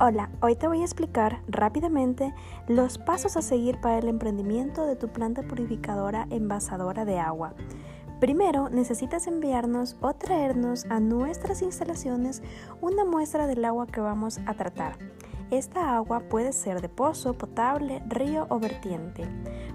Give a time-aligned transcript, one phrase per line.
[0.00, 2.32] Hola, hoy te voy a explicar rápidamente
[2.68, 7.54] los pasos a seguir para el emprendimiento de tu planta purificadora envasadora de agua.
[8.20, 12.44] Primero, necesitas enviarnos o traernos a nuestras instalaciones
[12.80, 14.96] una muestra del agua que vamos a tratar.
[15.50, 19.24] Esta agua puede ser de pozo, potable, río o vertiente.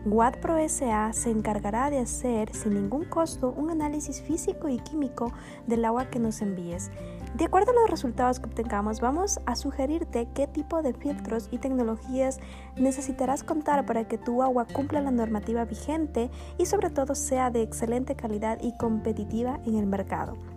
[0.05, 5.33] Watt Pro SA se encargará de hacer sin ningún costo un análisis físico y químico
[5.67, 6.91] del agua que nos envíes.
[7.33, 11.57] De acuerdo a los resultados que obtengamos, vamos a sugerirte qué tipo de filtros y
[11.57, 12.39] tecnologías
[12.75, 16.29] necesitarás contar para que tu agua cumpla la normativa vigente
[16.59, 20.52] y sobre todo sea de excelente calidad y competitiva en el mercado.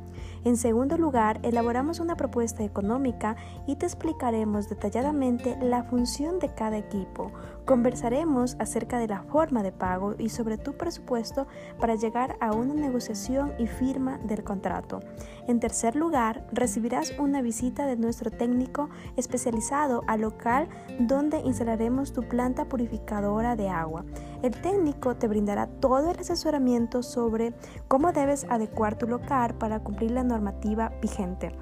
[0.47, 3.35] En segundo lugar, elaboramos una propuesta económica
[3.67, 7.33] y te explicaremos detalladamente la función de cada equipo.
[7.65, 11.49] Conversaremos acerca de la forma de pago y sobre tu presupuesto
[11.81, 15.01] para llegar a una negociación y firma del contrato.
[15.49, 20.69] En tercer lugar, recibirás una visita de nuestro técnico especializado al local
[21.01, 24.05] donde instalaremos tu planta purificadora de agua.
[24.43, 27.55] El técnico te brindará todo el asesoramiento sobre
[27.89, 31.53] cómo debes adecuar tu local para cumplir la normativa vigente.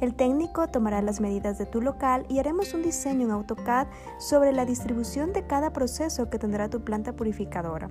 [0.00, 3.86] El técnico tomará las medidas de tu local y haremos un diseño en AutoCAD
[4.18, 7.90] sobre la distribución de cada proceso que tendrá tu planta purificadora.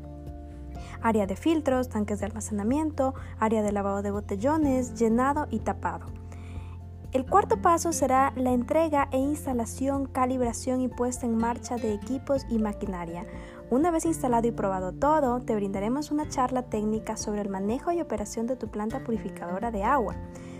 [1.01, 6.18] Área de filtros, tanques de almacenamiento, área de lavado de botellones, llenado y tapado.
[7.11, 12.45] El cuarto paso será la entrega e instalación, calibración y puesta en marcha de equipos
[12.49, 13.25] y maquinaria.
[13.71, 17.99] Una vez instalado y probado todo, te brindaremos una charla técnica sobre el manejo y
[17.99, 20.17] operación de tu planta purificadora de agua.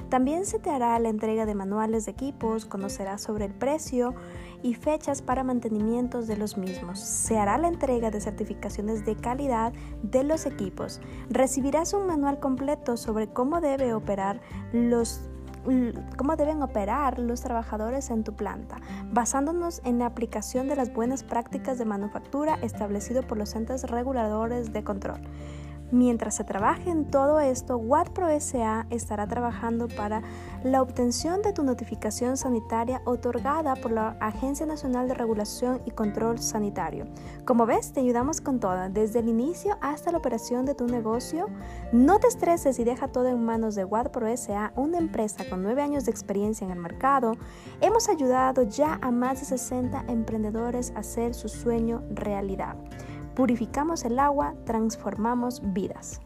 [0.10, 4.16] También se te hará la entrega de manuales de equipos, conocerás sobre el precio
[4.64, 7.00] y fechas para mantenimientos de los mismos.
[7.00, 11.00] Se hará la entrega de certificaciones de calidad de los equipos.
[11.30, 14.42] Recibirás un manual completo sobre cómo debe operar
[14.74, 15.29] los
[16.18, 18.78] cómo deben operar los trabajadores en tu planta,
[19.12, 24.74] basándonos en la aplicación de las buenas prácticas de manufactura establecido por los entes reguladores
[24.74, 25.22] de control.
[25.92, 30.22] Mientras se trabaje en todo esto, WattPro SA estará trabajando para
[30.64, 36.38] la obtención de tu notificación sanitaria otorgada por la Agencia Nacional de Regulación y Control
[36.38, 37.08] Sanitario.
[37.44, 41.48] Como ves, te ayudamos con todo, desde el inicio hasta la operación de tu negocio.
[41.92, 45.82] No te estreses y deja todo en manos de WattPro SA, una empresa con nueve
[45.82, 47.34] años de experiencia en el mercado.
[47.82, 52.76] Hemos ayudado ya a más de 60 emprendedores a hacer su sueño realidad.
[53.40, 56.20] Purificamos el agua, transformamos vidas.